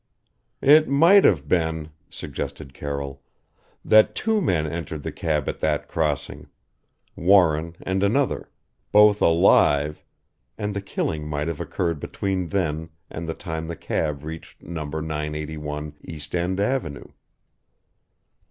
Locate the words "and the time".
13.11-13.67